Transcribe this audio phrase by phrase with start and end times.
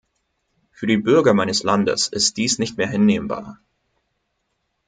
[0.71, 3.59] Für die Bürger meines Landes ist dies nicht mehr hinnehmbar.